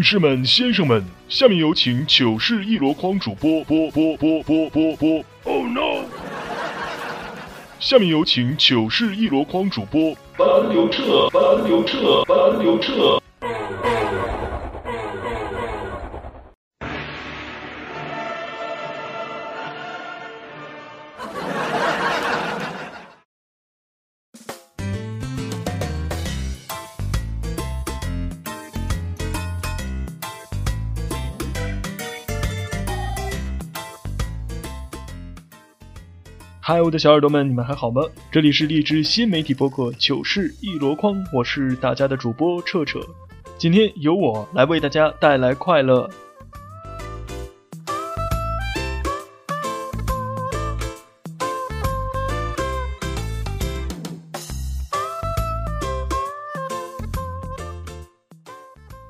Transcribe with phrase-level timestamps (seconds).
[0.00, 5.24] 女士们、先生们，下面有请糗事一箩筐主播播播播播播播。
[5.44, 6.06] Oh no！
[7.78, 13.19] 下面有请糗事一箩筐主播班刘彻，班刘彻，班刘彻。
[36.70, 38.00] 嗨，我的小耳朵们，你们还好吗？
[38.30, 43.00] 这里是荔枝新媒体播客《糗事一箩筐》，我是大家的主播彻彻。
[43.58, 46.08] 今天由我来为大家带来快乐。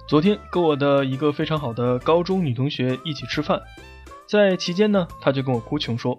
[0.09, 3.61] 昨天跟我的一个非常好的高中女同学一起吃饭，
[4.27, 6.19] 在期间呢，她就跟我哭穷说。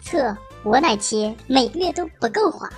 [0.00, 2.68] 测我奶切每个月都不够花。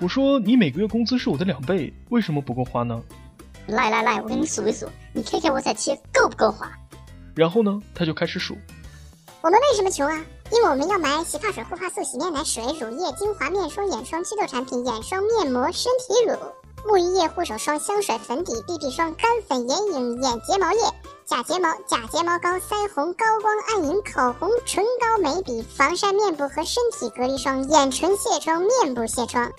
[0.00, 3.02] 我说你每个月工资是我的两倍，为什么不够花呢？
[3.66, 6.70] 来来来，我给你数一数，你看看我才切够不够花。
[7.34, 8.56] 然后呢，他就开始数。
[9.40, 10.24] 我们为什么穷啊？
[10.52, 16.36] 因为我们要买洗发水、护发素、洗面奶、水、乳液、精华、面霜、眼霜、祛痘产品、眼霜、面膜、身体乳、
[16.86, 20.78] 沐浴液、护手霜、香水、粉底、BB 霜、干粉、眼影、眼睫毛液。
[21.24, 29.50] 假睫毛、假睫毛膏、腮红、高光暗影、口红、唇膏、眉笔、防晒面部和身体隔离霜、眼唇卸妆、面部卸妆。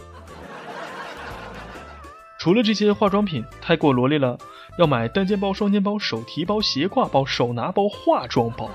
[2.37, 4.37] 除了这些化妆品，他还给我罗列了
[4.77, 8.69] 要买单肩包、双肩包、手提包、斜挎包、手拿包、化妆包。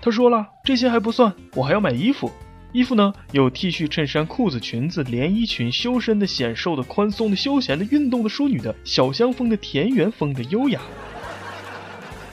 [0.00, 2.30] 他说了，这些还不算，我还要买衣服。
[2.72, 10.80] 衣服呢，有 T 恤、衬衫、裤子、裙子、连衣裙、修身的、显瘦的、宽松的、休闲的、运动的、淑女的、小香风的、田园风的、优雅。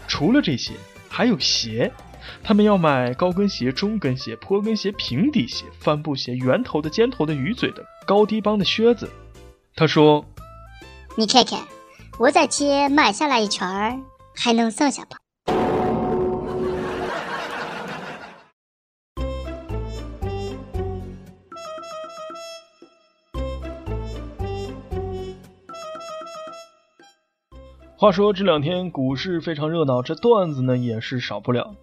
[0.07, 0.73] 除了这些，
[1.09, 1.91] 还有鞋，
[2.43, 9.09] 他们要买高跟鞋、中跟鞋、坡跟鞋、平底鞋、帆布鞋、圆头的、尖头的、鱼嘴的、高低帮的靴子。
[9.73, 10.25] 他说
[11.17, 11.61] ：“你看看，
[12.19, 13.97] 我在街买下来一圈儿，
[14.35, 15.17] 还能剩下吧？”
[27.97, 31.75] 话说这两天股市非常热闹，这段子呢也是少不了。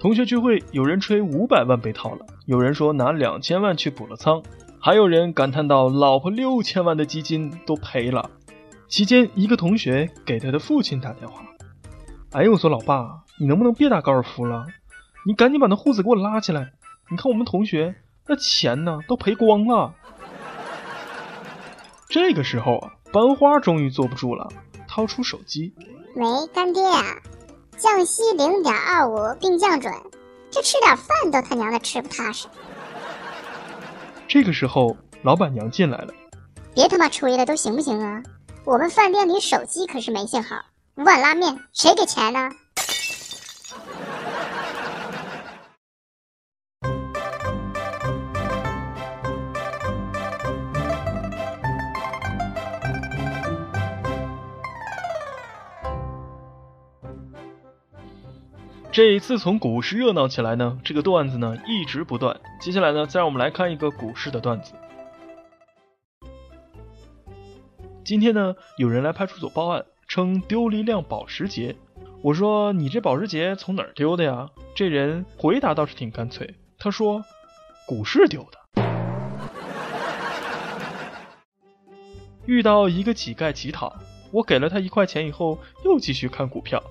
[0.00, 4.42] 同学聚会，有人吹五百万被套了，有人说拿两千万去补了仓，
[4.80, 8.30] 还有人感叹到老婆六千万的基金都赔了。
[8.88, 11.44] 期间，一个同学给他的父亲打电话
[12.34, 14.66] ：“哎呦，我说老爸，你能不能别打高尔夫了？
[15.24, 16.72] 你赶紧把那护子给我拉起来！
[17.12, 17.94] 你看我们同学
[18.26, 19.94] 那钱呢都赔光了。”
[22.10, 24.48] 这个时候啊，班花终于坐不住了。
[24.90, 25.72] 掏出手机，
[26.16, 27.14] 喂，干爹呀，
[27.78, 29.94] 降息零点二五并降准，
[30.50, 32.48] 这吃点饭都他娘的吃不踏实。
[34.26, 36.12] 这个时候，老板娘进来了，
[36.74, 38.20] 别他妈吹了，都行不行啊？
[38.64, 40.56] 我们饭店里手机可是没信号，
[40.96, 42.50] 五碗拉面谁给钱呢？
[58.92, 62.40] 这一次从股市热闹起来呢，这个段子呢一直不断。
[62.60, 64.72] 接下来呢，再让我们来看一个股市的段子。
[68.04, 71.76] 今天呢，有人来派出所报案，称丢了一辆保时捷。
[72.20, 77.22] 我说：“你这保时捷从哪儿丢的呀？”这人回答倒是挺干脆，他说
[77.86, 78.58] ：“股市丢的。”
[82.44, 83.94] 遇到一个乞丐乞讨，
[84.32, 86.82] 我给了他一块钱以后，又继续看股票。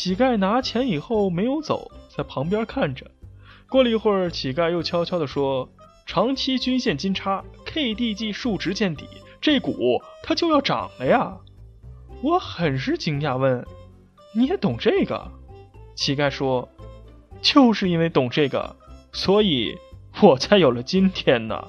[0.00, 3.10] 乞丐拿钱以后没有走，在旁边看着。
[3.68, 5.68] 过了一会儿，乞丐又悄悄地说
[6.06, 9.08] ：“长期均线金叉，KDJ 数值见底，
[9.40, 11.38] 这股它就要涨了呀！”
[12.22, 13.66] 我很是惊讶，问
[14.36, 15.32] ：“你也懂这个？”
[15.96, 16.68] 乞丐说
[17.42, 18.76] ：“就是因为懂这个，
[19.12, 19.76] 所以
[20.22, 21.66] 我才有了今天呢。”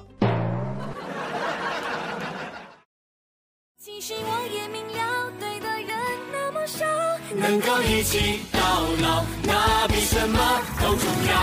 [7.40, 10.38] 能够一起到老，那比什么
[10.78, 11.34] 都重要。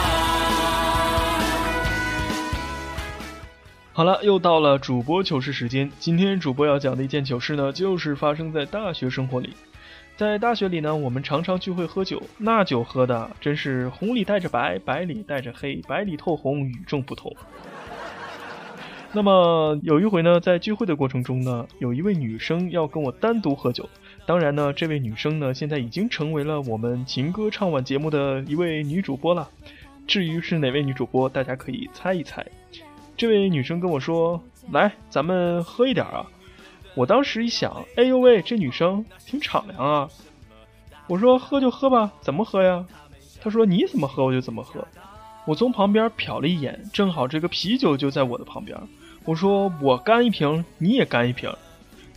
[3.94, 5.92] 好了，又到了主播糗事时间。
[5.98, 9.56] 今天主播要讲的一件糗事呢，就是发生在大学生活里。
[10.16, 17.36] 在大学里呢，我们常常聚会喝酒，那酒喝的真是红里带着白，白里带着黑，白里透红，与众不同。
[19.14, 23.90] 那么有一回呢，在聚会的过程中呢，有一位女生要跟我单独喝酒。
[24.28, 29.50] 当然呢，这位女生呢，现在已经成为了我们情歌唱晚节目的一位女主播了。
[30.06, 32.46] 至于是哪位女主播，大家可以猜一猜。
[33.16, 36.26] 这位女生跟我说：“来，咱们喝一点啊。”
[36.94, 40.10] 我当时一想，哎呦喂，这女生挺敞亮啊。
[41.08, 42.86] 我说：“喝就喝吧，怎么喝呀？”
[43.40, 44.86] 她说：“你怎么喝我就怎么喝。”
[45.48, 48.78] 我从旁边瞟了一眼，正好这个啤酒就在我的旁边。
[49.24, 51.50] 我说：“我干一瓶，你也干一瓶。”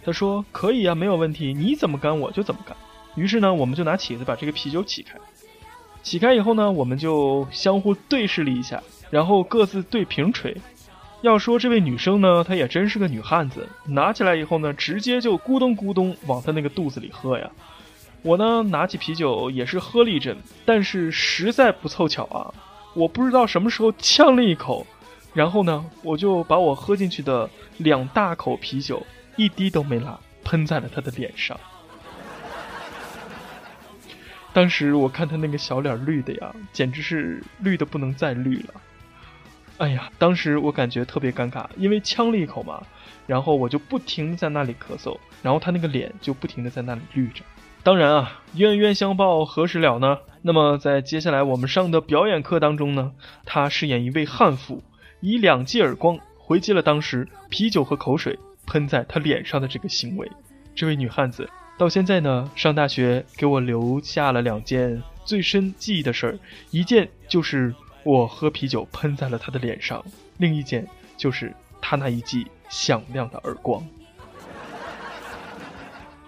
[0.05, 2.77] 他说：“可以呀，没有问题，你怎么干我就怎么干。”
[3.17, 5.19] 于是呢，我们就拿起子把这个啤酒起开。
[6.03, 10.57] 起开以后呢，我们就相互对视了一下，然后各自对瓶吹。
[11.21, 17.51] 要说这位女生呢，她也真是个女汉子，拿起来以后呢，直接就咕咚咕咚往她那个肚子里喝呀。
[18.23, 22.55] 我呢，拿起啤酒也是喝了一阵，但是实在不凑巧啊，
[22.95, 24.87] 我不知道什么时候呛了一口，
[25.35, 29.03] 然后呢，我就把我喝进去的两大口啤酒
[29.41, 31.59] 一滴都没拉，喷在了他的脸上。
[34.53, 38.75] 当时我看他那个小脸绿的呀，简直是绿的不能再绿了。
[39.79, 42.83] 哎呀，当时我感觉特别尴尬，因为呛了一口嘛，
[43.27, 47.43] 然后我就不停在那里咳嗽，然后他那个脸就不停的在那里绿着。
[47.83, 50.19] 当然啊，冤冤相报何时了呢？
[50.43, 53.13] 那么在接下来我们上的表演课当中呢，
[53.47, 54.85] 他饰演一位悍妇，
[55.21, 58.39] 以两记耳光回击了当时啤酒和口水
[58.71, 60.31] 喷在他脸上的这个行为。
[60.77, 61.51] 这位女汉子。
[61.77, 66.39] 到现在呢，上大学给我留下了两件最深记忆的事儿，
[66.71, 67.75] 一件就是
[68.05, 70.05] 我喝啤酒喷在了他的脸上，
[70.37, 70.87] 另一件
[71.17, 73.83] 就是他那一记响亮的耳光。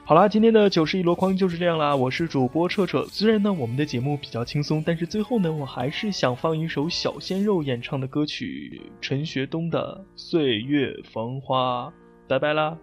[0.05, 3.07] 好啦，今天的糗事一箩筐就是这样啦，我是主播彻彻。
[3.09, 11.93] 虽然呢我们的节目比较轻松，但是最后呢我还是想放一首小鲜肉演唱的歌曲，陈学冬的《岁月风花》。
[12.33, 12.79] 拜拜啦。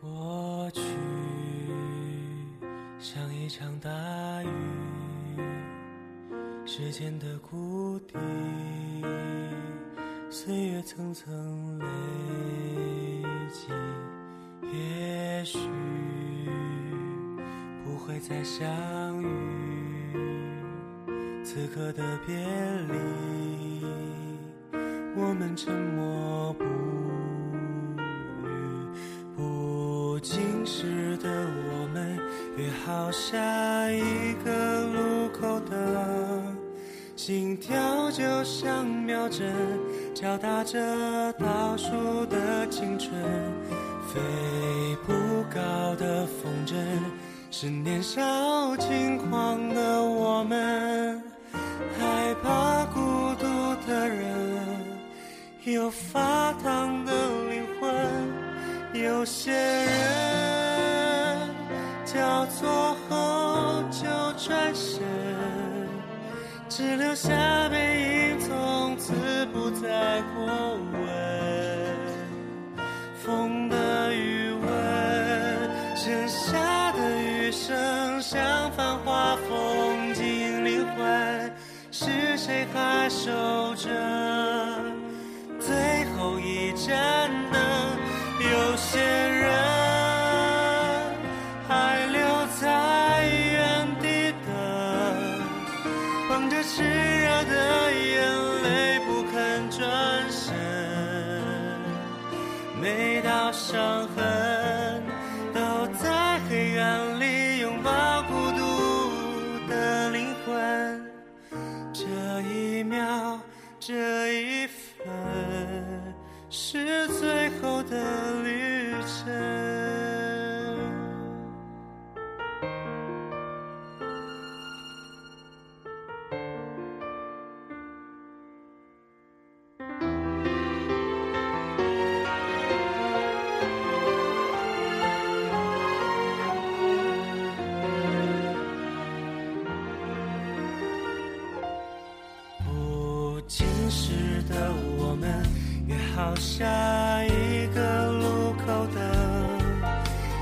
[0.00, 0.80] 过去
[3.00, 3.90] 像一场大
[4.44, 4.67] 雨
[6.78, 8.14] 时间的谷底，
[10.30, 11.86] 岁月层层累
[13.52, 13.66] 积，
[14.72, 15.58] 也许
[17.82, 19.26] 不会再相遇。
[21.42, 22.36] 此刻的别
[22.86, 23.84] 离，
[25.16, 27.98] 我们沉默不语。
[29.36, 32.16] 不经事的我们，
[32.56, 34.32] 约好下一
[37.68, 39.52] 跳就像秒针，
[40.14, 40.80] 敲打着
[41.34, 43.12] 倒数的青春。
[44.08, 44.18] 飞
[45.06, 45.12] 不
[45.54, 46.74] 高的风筝，
[47.50, 51.22] 是年少轻狂的我们。
[51.98, 53.00] 害怕孤
[53.38, 53.46] 独
[53.86, 54.24] 的人，
[55.64, 57.12] 有发烫的
[57.50, 57.94] 灵魂。
[58.94, 59.94] 有些人
[62.06, 63.16] 叫做后
[66.78, 69.12] 只留下背影，从此
[69.46, 71.02] 不再过问。
[73.16, 81.52] 风的余温，剩下的余生，像繁华风景灵魂，
[81.90, 83.28] 是谁还守
[83.74, 83.90] 着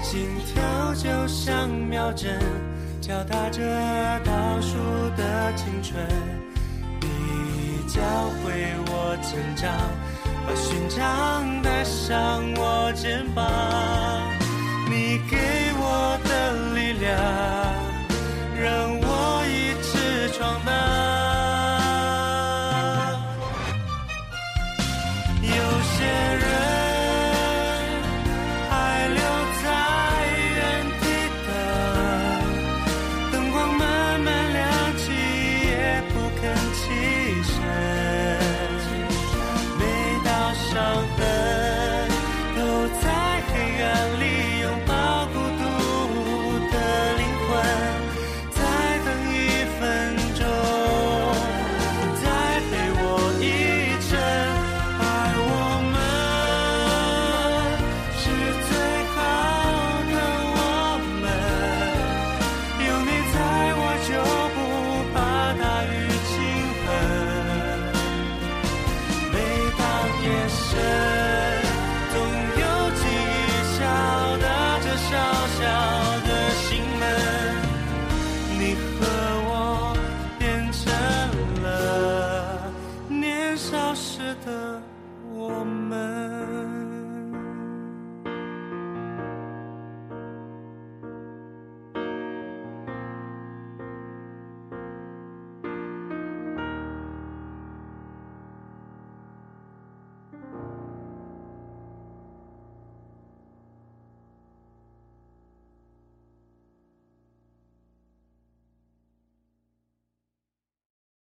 [0.09, 2.41] 心跳就像秒针
[3.01, 3.61] 敲打着
[4.25, 4.79] 倒数
[5.17, 6.01] 的青春
[7.01, 8.01] 你教
[8.39, 9.69] 会我成长
[10.47, 13.45] 把勋章带上我肩膀
[14.89, 15.37] 你给
[15.77, 17.66] 我的力量。